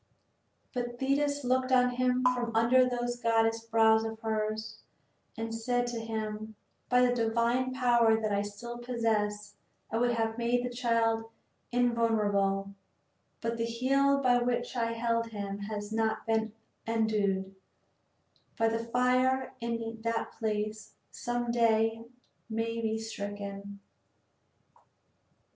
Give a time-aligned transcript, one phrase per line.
[0.73, 4.79] But Thetis looked on him from under those goddess brows of hers
[5.37, 6.55] and she said to him:
[6.89, 9.53] "By the divine power that I still possess
[9.91, 11.29] I would have made the child
[11.71, 12.73] invulnerable;
[13.41, 16.53] but the heel by which I held him has not been
[16.87, 17.53] endued
[18.57, 22.05] by the fire and in that place some day he
[22.55, 23.79] may be stricken.